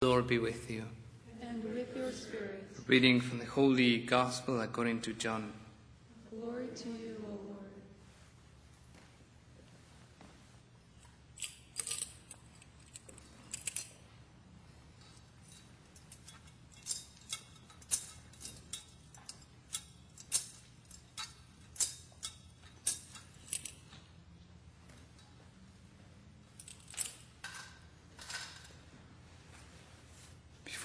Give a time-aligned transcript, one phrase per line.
[0.00, 0.84] Lord be with you.
[1.42, 2.64] and with your spirit.
[2.86, 5.52] Reading from the Holy Gospel according to John.
[6.30, 7.07] Glory to you,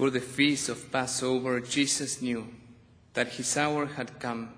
[0.04, 2.50] Before the feast of Passover, Jesus knew
[3.14, 4.50] that his hour had come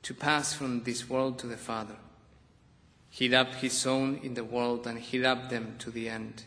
[0.00, 1.96] to pass from this world to the Father.
[3.10, 6.44] He loved his own in the world and he loved them to the end.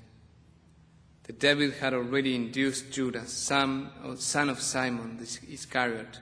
[1.25, 6.19] The devil had already induced Judas, son of Simon the Iscariot,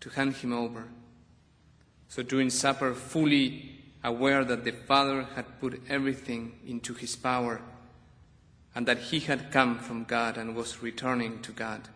[0.00, 0.88] to hand him over.
[2.08, 7.60] So during supper, fully aware that the Father had put everything into his power,
[8.78, 11.88] and that he had come from God and was returning to God.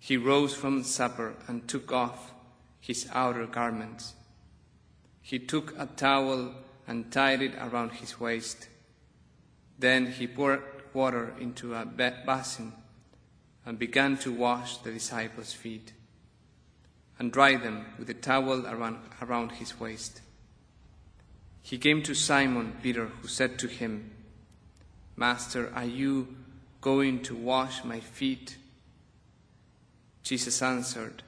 [0.00, 2.32] He rose from supper and took off
[2.80, 4.14] his outer garments.
[5.22, 6.52] He took a towel
[6.88, 8.66] and tied it around his waist.
[9.78, 12.72] Then he poured water into a basin
[13.64, 15.92] and began to wash the disciples' feet
[17.20, 20.22] and dry them with a towel around, around his waist.
[21.62, 24.10] He came to Simon Peter, who said to him,
[25.16, 26.34] Master, are you
[26.80, 28.56] going to wash my feet?
[30.22, 31.22] Jesus answered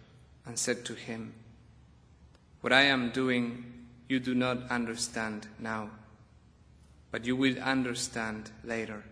[0.45, 1.35] and said to him,
[2.61, 3.65] What I am doing
[4.09, 5.91] you do not understand now,
[7.11, 9.05] but you will understand later.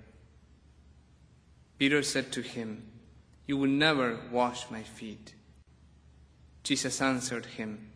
[1.79, 2.83] Peter said to him,
[3.47, 5.35] You will never wash my feet.
[6.63, 7.91] Jesus answered him,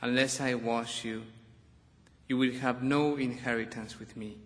[0.00, 1.22] Unless I wash you,
[2.28, 4.38] you will have no inheritance with me.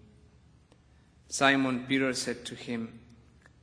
[1.29, 3.01] Simon Peter said to him,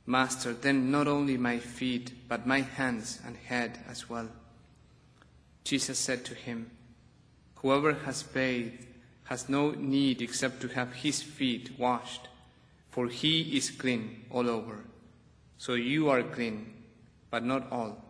[0.06, 4.28] Master, then not only my feet, but my hands and head as well.
[5.64, 6.70] Jesus said to him,
[7.56, 8.86] Whoever has bathed
[9.24, 12.28] has no need except to have his feet washed,
[12.90, 14.84] for he is clean all over.
[15.56, 16.74] So you are clean,
[17.30, 18.04] but not all.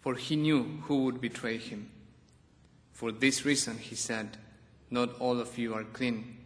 [0.00, 1.90] For he knew who would betray him.
[2.90, 4.36] For this reason he said,
[4.90, 6.38] Not all of you are clean.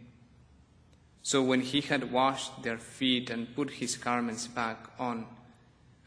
[1.27, 5.25] So when he had washed their feet and put his garments back on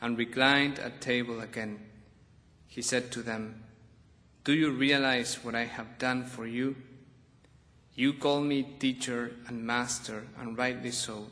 [0.01, 1.79] and reclined at table again,
[2.67, 3.63] he said to them,
[4.45, 6.75] Do you realize what I have done for you?
[7.95, 11.27] You call me teacher and master, and rightly so,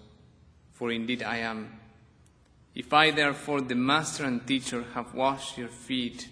[0.74, 1.80] for indeed I am.
[2.74, 6.28] If I therefore, the master and teacher, have washed your feet,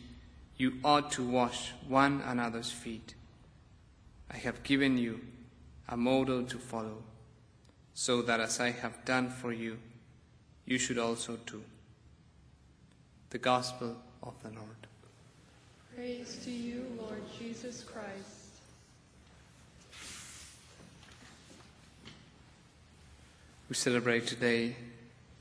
[0.59, 3.15] you ought to wash one another's feet.
[4.31, 5.23] I have given you
[5.89, 7.03] a model to follow
[7.99, 9.79] so that as I have done for you,
[10.67, 11.63] you should also do.
[13.31, 14.87] The Gospel of the Lord.
[15.95, 18.61] Praise to you, Lord Jesus Christ.
[23.71, 24.77] We celebrate today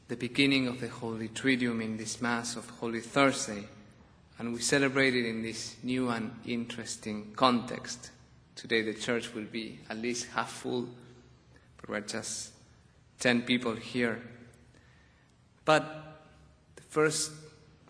[0.08, 3.66] the beginning of the Holy Triduum in this Mass of Holy Thursday,
[4.40, 8.12] and we celebrate it in this new and interesting context.
[8.56, 10.88] Today the church will be at least half full
[11.85, 12.51] but we're just
[13.19, 14.19] 10 people here.
[15.63, 15.84] But
[16.75, 17.31] the first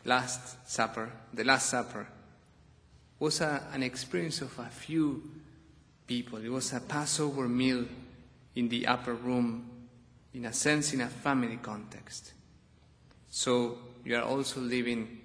[0.04, 2.06] Last Supper, the Last Supper,
[3.20, 5.24] was a, an experience of a few
[6.08, 6.40] people.
[6.40, 7.86] It was a Passover meal
[8.56, 9.70] in the upper room,
[10.34, 12.34] in a sense, in a family context.
[13.30, 15.22] So you are also living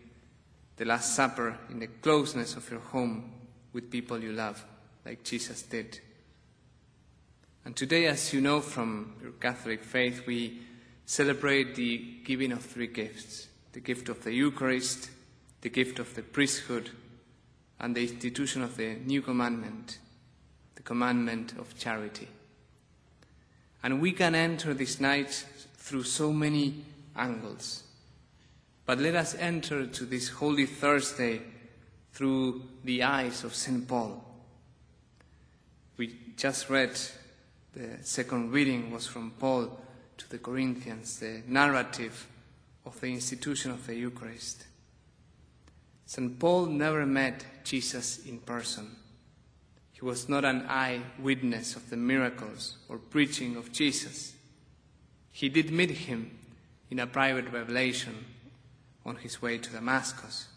[0.77, 3.33] the Last Supper in the closeness of your home
[3.73, 4.65] with people you love,
[5.05, 6.01] like Jesus did.
[7.71, 10.59] And today, as you know from your Catholic faith, we
[11.07, 15.09] celebrate the giving of three gifts the gift of the Eucharist,
[15.61, 16.91] the gift of the priesthood,
[17.79, 20.01] and the institution of the new commandment,
[20.75, 22.27] the commandment of charity.
[23.85, 26.75] And we can enter this night through so many
[27.15, 27.85] angles.
[28.85, 31.41] But let us enter to this Holy Thursday
[32.15, 33.87] through the eyes of St.
[33.87, 34.25] Paul.
[35.97, 36.99] We just read
[37.75, 39.79] the second reading was from Paul
[40.17, 42.27] to the Corinthians, the narrative
[42.85, 44.67] of the institution of the Eucharist.
[46.07, 46.39] St.
[46.39, 48.97] Paul never met Jesus in person.
[49.93, 54.35] He was not an eyewitness of the miracles or preaching of Jesus.
[55.31, 56.37] He did meet him
[56.91, 58.25] in a private revelation
[59.07, 60.49] on his way to Damascus.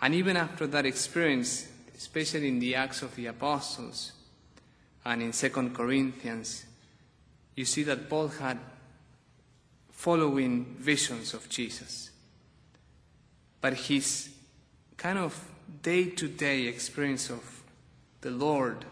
[0.00, 4.12] And even after that experience, especially in the Acts of the Apostles,
[5.04, 6.64] and in 2 Corinthians,
[7.56, 8.58] you see that Paul had
[9.90, 12.10] following visions of Jesus.
[13.60, 14.30] But his
[14.96, 15.48] kind of
[15.82, 17.62] day to day experience of
[18.20, 18.84] the Lord,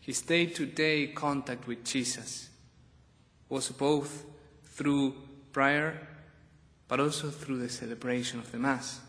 [0.00, 2.48] his day to day contact with Jesus,
[3.48, 4.24] was both
[4.64, 5.14] through
[5.52, 6.08] prayer
[6.88, 9.00] but also through the celebration of the Mass.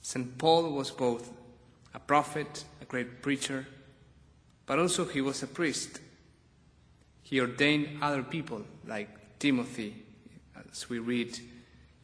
[0.00, 0.36] St.
[0.38, 1.30] Paul was both
[1.94, 3.66] a prophet, a great preacher,
[4.66, 6.00] but also he was a priest.
[7.22, 9.94] He ordained other people, like Timothy,
[10.70, 11.38] as we read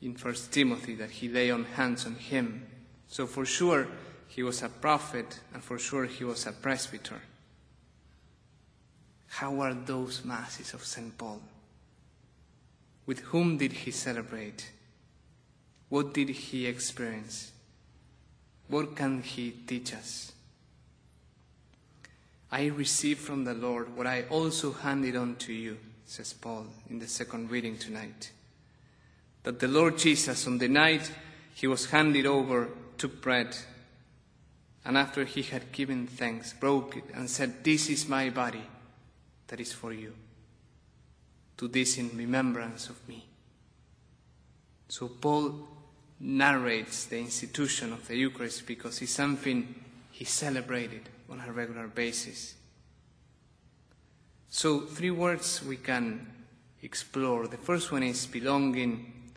[0.00, 2.66] in 1 Timothy, that he lay on hands on him.
[3.08, 3.88] So for sure
[4.28, 7.20] he was a prophet, and for sure he was a presbyter.
[9.28, 11.16] How are those masses of St.
[11.16, 11.40] Paul?
[13.06, 14.70] With whom did he celebrate?
[15.88, 17.52] What did he experience?
[18.68, 20.32] What can he teach us?
[22.50, 26.98] I received from the Lord what I also handed on to you, says Paul in
[26.98, 28.32] the second reading tonight.
[29.42, 31.10] That the Lord Jesus, on the night
[31.54, 33.56] he was handed over, took bread,
[34.84, 38.62] and after he had given thanks, broke it and said, This is my body
[39.48, 40.14] that is for you.
[41.58, 43.26] Do this in remembrance of me.
[44.88, 45.68] So Paul
[46.20, 49.74] narrates the institution of the Eucharist because it's something
[50.10, 52.54] he celebrated on a regular basis.
[54.48, 56.26] So, three words we can
[56.82, 57.46] explore.
[57.46, 59.32] The first one is belonging,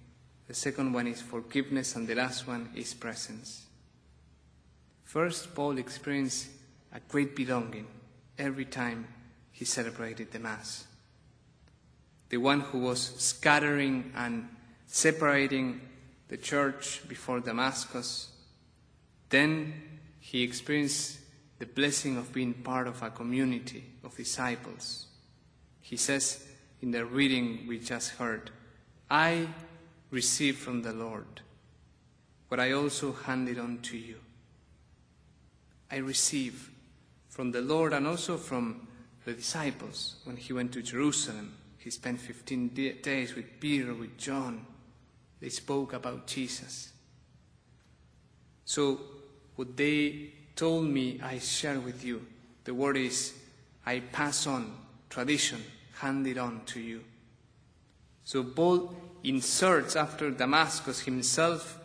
[0.47, 3.65] the second one is forgiveness, and the last one is presence.
[5.03, 6.47] First, Paul experienced
[6.93, 7.87] a great belonging
[8.37, 9.07] every time
[9.51, 10.85] he celebrated the Mass
[12.31, 14.47] the one who was scattering and
[14.87, 15.81] separating
[16.29, 18.31] the church before Damascus.
[19.29, 19.73] Then
[20.21, 21.19] he experienced
[21.61, 25.05] the blessing of being part of a community of disciples.
[25.79, 26.43] He says
[26.81, 28.49] in the reading we just heard,
[29.11, 29.47] I
[30.09, 31.41] received from the Lord
[32.47, 34.15] what I also handed on to you.
[35.91, 36.71] I received
[37.29, 38.87] from the Lord and also from
[39.23, 41.53] the disciples when he went to Jerusalem.
[41.77, 42.69] He spent 15
[43.03, 44.65] days with Peter, with John.
[45.39, 46.91] They spoke about Jesus.
[48.65, 48.99] So,
[49.55, 52.23] what they told me, I share with you.
[52.65, 53.33] The word is,
[53.83, 54.71] I pass on
[55.09, 55.63] tradition,
[55.97, 57.03] handed on to you.
[58.25, 61.79] So, Paul inserts after Damascus himself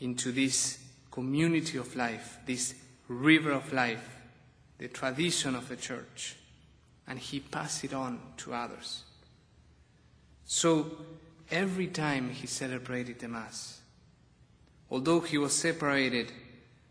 [0.00, 0.78] into this
[1.10, 2.74] community of life, this
[3.08, 4.20] river of life,
[4.76, 6.36] the tradition of the church,
[7.08, 9.04] and he passes it on to others.
[10.44, 10.90] So
[11.50, 13.80] every time he celebrated the Mass,
[14.90, 16.30] although he was separated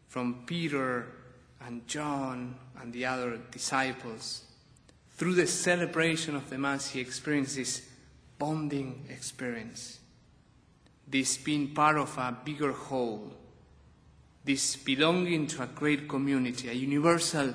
[0.08, 1.06] from Peter
[1.66, 4.44] and John and the other disciples,
[5.18, 7.86] through the celebration of the Mass, he experienced this
[8.38, 10.00] bonding experience,
[11.08, 13.34] this being part of a bigger whole,
[14.46, 17.54] this belonging to a great community, a universal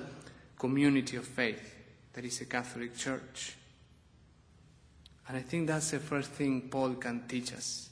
[0.59, 1.75] community of faith
[2.13, 3.57] that is the Catholic Church.
[5.27, 7.89] And I think that's the first thing Paul can teach us.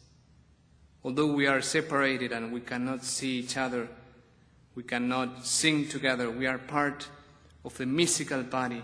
[1.02, 3.88] Although we are separated and we cannot see each other,
[4.74, 7.08] we cannot sing together, we are part
[7.64, 8.82] of the mystical body.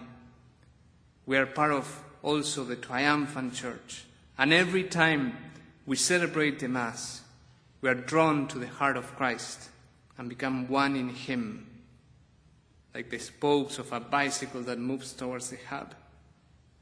[1.26, 4.04] We are part of also the triumphant church.
[4.36, 5.36] And every time
[5.86, 7.22] we celebrate the Mass,
[7.80, 9.70] we are drawn to the heart of Christ
[10.16, 11.66] and become one in Him,
[12.94, 15.94] like the spokes of a bicycle that moves towards the hub.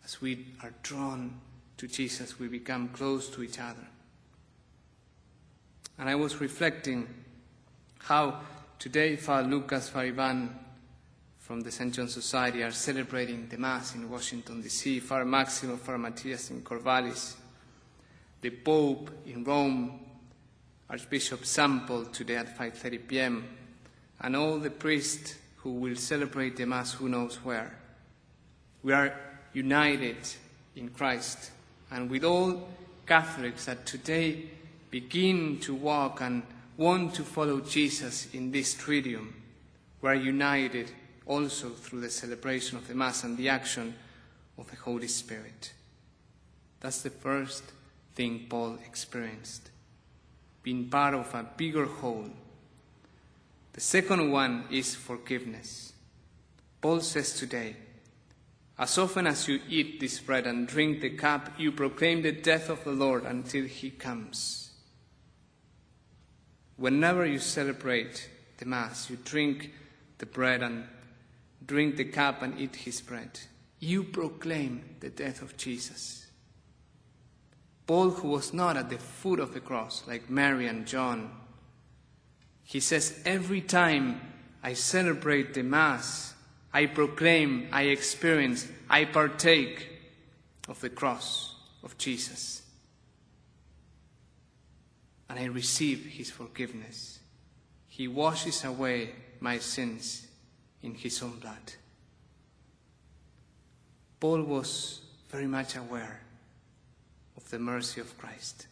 [0.04, 1.40] As we are drawn
[1.76, 3.86] to Jesus, we become close to each other.
[5.98, 7.08] And I was reflecting
[7.98, 8.40] how
[8.78, 10.58] today Father Lucas, Father Ivan
[11.38, 11.94] from the St.
[11.94, 17.36] John Society are celebrating the Mass in Washington, D.C., Father Maximo, Father Matthias in Corvallis,
[18.40, 20.00] the Pope in Rome,
[20.90, 23.48] Archbishop Sample today at 5.30 p.m.,
[24.20, 27.78] and all the priests who will celebrate the Mass who knows where.
[28.82, 29.14] We are
[29.52, 30.18] united
[30.74, 31.50] in Christ
[31.90, 32.68] and with all
[33.06, 34.50] Catholics that today
[34.90, 36.42] begin to walk and
[36.76, 39.32] want to follow Jesus in this triduum,
[40.02, 40.90] we are united
[41.26, 43.94] also through the celebration of the Mass and the action
[44.58, 45.72] of the Holy Spirit.
[46.80, 47.64] That's the first
[48.14, 49.70] thing Paul experienced,
[50.62, 52.30] being part of a bigger whole.
[53.72, 55.92] The second one is forgiveness.
[56.80, 57.76] Paul says today,
[58.78, 62.68] as often as you eat this bread and drink the cup, you proclaim the death
[62.68, 64.65] of the Lord until he comes.
[66.76, 68.28] Whenever you celebrate
[68.58, 69.72] the Mass, you drink
[70.18, 70.84] the bread and
[71.66, 73.40] drink the cup and eat his bread.
[73.80, 76.26] You proclaim the death of Jesus.
[77.86, 81.30] Paul, who was not at the foot of the cross like Mary and John,
[82.64, 84.20] he says, Every time
[84.62, 86.34] I celebrate the Mass,
[86.72, 89.88] I proclaim, I experience, I partake
[90.68, 92.62] of the cross of Jesus.
[95.28, 97.18] And I receive his forgiveness.
[97.88, 100.26] He washes away my sins
[100.82, 101.72] in his own blood.
[104.20, 106.20] Paul was very much aware
[107.36, 108.66] of the mercy of Christ.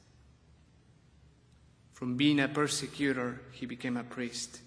[1.92, 4.60] From being a persecutor, he became a priest.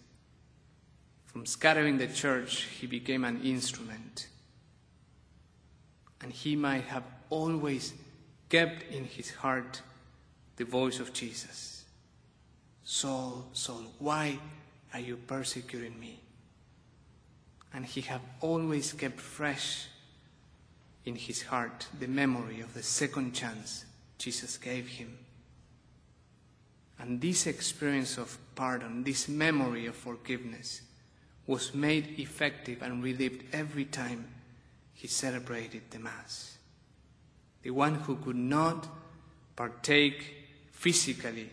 [1.25, 4.27] From scattering the church, he became an instrument.
[6.21, 7.93] And he might have always
[8.49, 9.81] kept in his heart
[10.55, 11.76] the voice of Jesus
[12.89, 14.39] Saul, Saul, why
[14.93, 16.21] are you persecuting me?
[17.73, 19.87] And he had always kept fresh
[21.03, 23.83] in his heart the memory of the second chance
[24.17, 25.17] Jesus gave him.
[26.97, 30.81] And this experience of pardon, this memory of forgiveness,
[31.45, 34.29] was made effective and relived every time
[34.93, 36.57] he celebrated the Mass.
[37.63, 38.87] The one who could not
[39.57, 40.35] partake
[40.71, 41.49] physically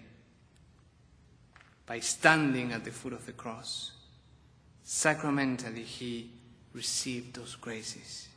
[1.87, 3.93] by standing at the foot of the cross,
[4.83, 6.31] sacramentally he
[6.73, 8.29] received those graces.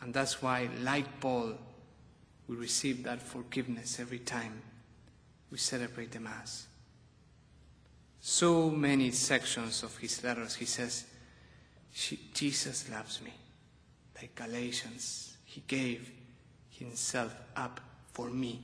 [0.00, 1.54] And that's why, like Paul,
[2.48, 4.62] we receive that forgiveness every time
[5.50, 6.66] we celebrate the Mass.
[8.20, 11.04] So many sections of his letters, he says,
[11.92, 13.32] Jesus loves me.
[14.16, 16.10] Like Galatians, he gave
[16.70, 17.80] himself up
[18.12, 18.62] for me.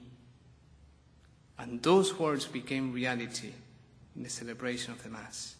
[1.63, 3.53] And those words became reality
[4.17, 5.55] in the celebration of the Mass.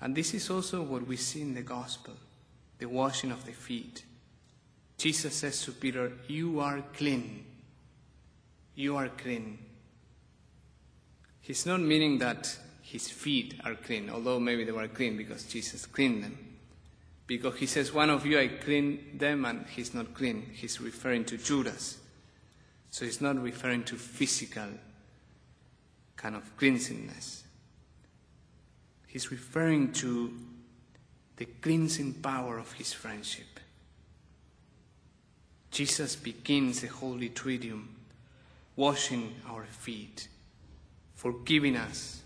[0.00, 2.14] And this is also what we see in the Gospel
[2.80, 4.02] the washing of the feet.
[4.96, 7.44] Jesus says to Peter, You are clean.
[8.74, 9.58] You are clean.
[11.42, 15.86] He's not meaning that his feet are clean, although maybe they were clean because Jesus
[15.86, 16.38] cleaned them.
[17.26, 20.50] Because he says, One of you I clean them, and he's not clean.
[20.52, 21.98] He's referring to Judas.
[22.90, 24.68] So he's not referring to physical
[26.16, 27.42] kind of cleansingness.
[29.06, 30.32] He's referring to
[31.36, 33.46] the cleansing power of his friendship.
[35.70, 37.86] Jesus begins the Holy Triduum,
[38.76, 40.28] washing our feet,
[41.14, 42.22] forgiving us.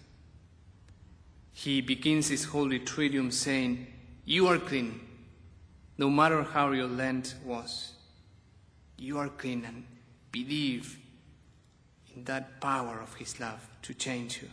[1.52, 3.87] He begins his Holy Triduum saying,
[4.25, 4.99] You are clean,
[5.99, 7.92] no matter how your land was.
[8.97, 9.85] You are clean and
[10.35, 10.99] believe
[12.14, 14.49] in that power of his love to change you.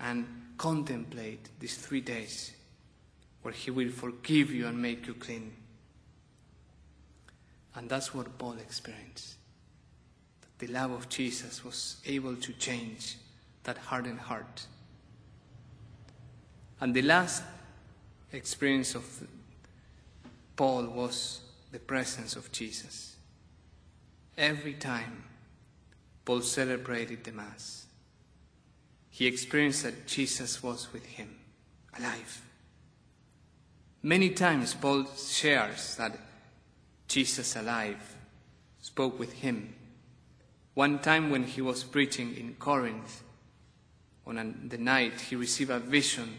[0.00, 0.26] And
[0.58, 2.52] contemplate these three days
[3.42, 5.52] where He will forgive you and make you clean.
[7.74, 9.36] And that's what Paul experienced.
[10.40, 13.18] That the love of Jesus was able to change
[13.64, 14.66] that hardened heart.
[16.80, 17.42] And the last
[18.32, 19.26] experience of
[20.56, 21.40] Paul was
[21.72, 23.13] the presence of Jesus.
[24.36, 25.24] Every time
[26.24, 27.86] Paul celebrated the Mass,
[29.10, 31.36] he experienced that Jesus was with him,
[31.96, 32.42] alive.
[34.02, 36.18] Many times Paul shares that
[37.06, 38.16] Jesus alive
[38.80, 39.74] spoke with him.
[40.74, 43.22] One time when he was preaching in Corinth,
[44.26, 46.38] on the night he received a vision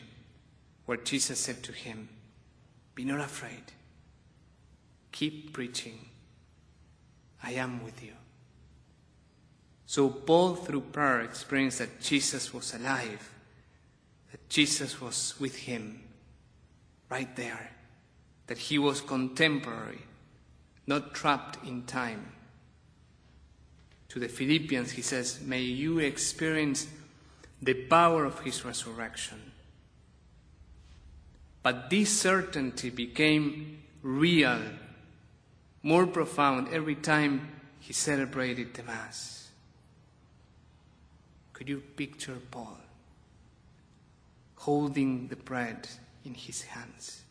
[0.86, 2.10] where Jesus said to him,
[2.94, 3.72] Be not afraid,
[5.12, 6.10] keep preaching,
[7.44, 8.14] I am with you.
[9.86, 13.30] So Paul, through prayer, experienced that Jesus was alive,
[14.32, 16.02] that Jesus was with him
[17.10, 17.76] right there
[18.48, 20.02] that he was contemporary,
[20.86, 22.32] not trapped in time.
[24.10, 26.88] To the Philippians, he says, May you experience
[27.62, 29.52] the power of his resurrection.
[31.64, 34.60] But this certainty became real,
[35.86, 37.48] more profound every time
[37.80, 39.50] he celebrated the Mass.
[41.54, 42.80] Could you picture Paul
[44.66, 45.88] holding the bread
[46.26, 47.22] in his hands.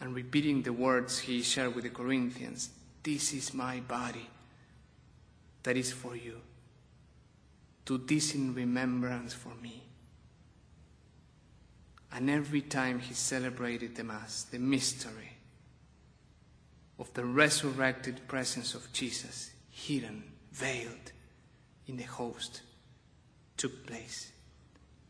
[0.00, 2.70] And repeating the words he shared with the Corinthians
[3.02, 4.28] This is my body
[5.64, 6.40] that is for you.
[7.84, 9.82] Do this in remembrance for me.
[12.12, 15.35] And every time he celebrated the Mass, the mystery
[16.98, 21.12] of the resurrected presence of Jesus, hidden, veiled
[21.86, 22.62] in the host,
[23.56, 24.32] took place.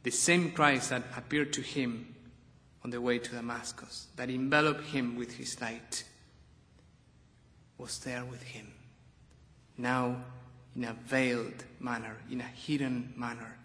[0.02, 2.14] The same Christ that appeared to him
[2.84, 6.04] on the way to Damascus, that enveloped him with his light,
[7.78, 8.72] was there with him.
[9.76, 10.16] Now,
[10.74, 13.56] in a veiled manner, in a hidden manner,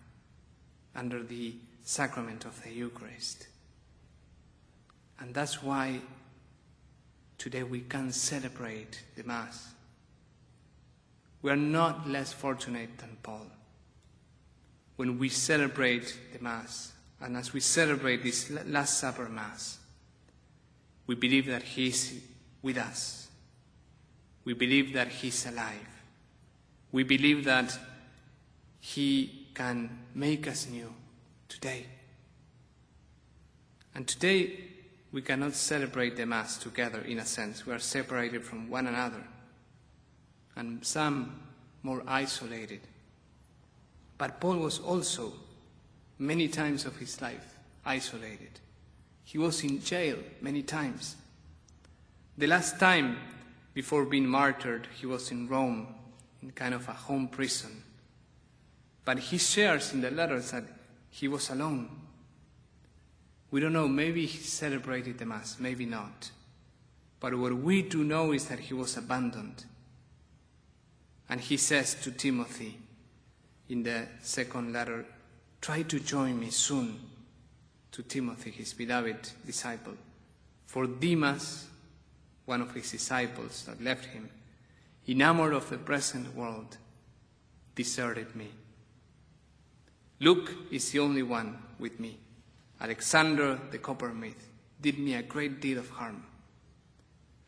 [0.95, 3.47] under the sacrament of the Eucharist.
[5.19, 6.01] And that's why
[7.41, 9.73] today we can celebrate the Mass.
[11.41, 13.47] We are not less fortunate than Paul.
[14.95, 19.79] When we celebrate the Mass, and as we celebrate this Last Supper Mass,
[21.07, 22.13] we believe that He is
[22.61, 23.31] with us.
[24.45, 26.03] We believe that He is alive.
[26.91, 27.75] We believe that
[28.79, 30.93] He can make us new
[31.49, 31.87] today.
[33.95, 34.70] And today,
[35.11, 37.65] we cannot celebrate the Mass together in a sense.
[37.65, 39.23] We are separated from one another,
[40.55, 41.41] and some
[41.83, 42.81] more isolated.
[44.17, 45.33] But Paul was also,
[46.17, 48.59] many times of his life, isolated.
[49.23, 51.15] He was in jail many times.
[52.37, 53.17] The last time
[53.73, 55.87] before being martyred, he was in Rome,
[56.41, 57.83] in kind of a home prison.
[59.03, 60.63] But he shares in the letters that
[61.09, 61.89] he was alone.
[63.51, 66.31] We don't know, maybe he celebrated the Mass, maybe not.
[67.19, 69.65] But what we do know is that he was abandoned.
[71.29, 72.79] And he says to Timothy
[73.69, 75.05] in the second letter,
[75.59, 76.99] Try to join me soon
[77.91, 79.93] to Timothy, his beloved disciple.
[80.65, 81.67] For Demas,
[82.45, 84.29] one of his disciples that left him,
[85.07, 86.77] enamored of the present world,
[87.75, 88.49] deserted me.
[90.19, 92.17] Luke is the only one with me.
[92.81, 94.49] Alexander the coppersmith
[94.81, 96.25] did me a great deal of harm.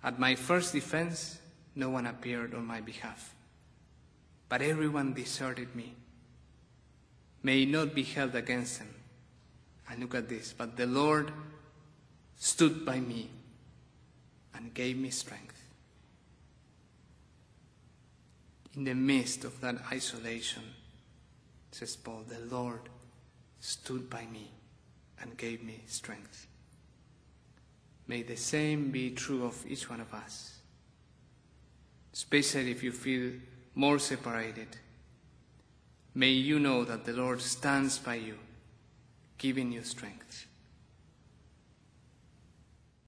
[0.03, 1.39] At my first defense,
[1.75, 3.33] no one appeared on my behalf,
[4.47, 5.95] but everyone deserted me.
[7.41, 8.93] May not be held against them.
[9.89, 11.31] And look at this, but the Lord
[12.37, 13.29] stood by me
[14.53, 15.61] and gave me strength.
[18.75, 20.63] In the midst of that isolation,
[21.71, 22.81] says Paul, the Lord
[23.59, 24.51] stood by me
[25.23, 26.47] and gave me strength.
[28.07, 30.59] May the same be true of each one of us,
[32.13, 33.31] especially if you feel
[33.73, 34.67] more separated.
[36.13, 38.37] May you know that the Lord stands by you,
[39.37, 40.45] giving you strength.